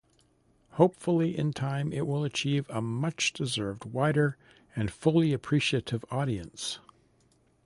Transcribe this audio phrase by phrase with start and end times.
[0.81, 4.35] Hopefully in time it will achieve a much-deserved wider
[4.75, 6.79] and fully appreciative audience.